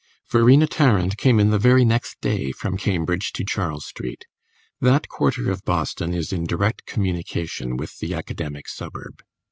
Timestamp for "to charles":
3.33-3.85